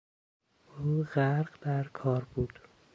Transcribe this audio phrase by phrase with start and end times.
[0.77, 2.59] او غرق در کار بود.